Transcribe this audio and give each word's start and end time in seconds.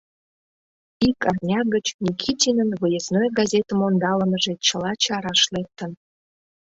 Ик 1.07 1.19
арня 1.29 1.61
гыч 1.73 1.87
Никитинын 2.05 2.71
выездной 2.81 3.27
газетым 3.39 3.79
ондалымыже 3.87 4.53
чыла 4.67 4.91
чараш 5.03 5.41
лектын. 5.55 5.91